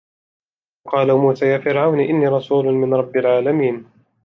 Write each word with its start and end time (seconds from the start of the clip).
وقال 0.85 1.13
موسى 1.17 1.45
يا 1.45 1.57
فرعون 1.57 1.99
إني 1.99 2.27
رسول 2.27 2.65
من 2.73 2.93
رب 2.93 3.17
العالمين 3.17 3.85